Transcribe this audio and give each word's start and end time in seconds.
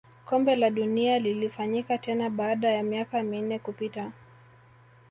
kombe 0.25 0.55
la 0.55 0.69
dunia 0.69 1.19
lilifanyika 1.19 1.97
tena 1.97 2.29
baada 2.29 2.71
ya 2.71 2.83
miaka 2.83 3.23
minne 3.23 3.59
kupita 3.59 4.11